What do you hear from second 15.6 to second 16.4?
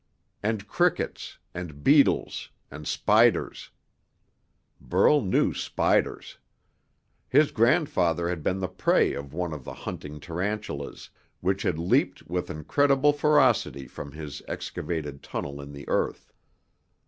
in the earth.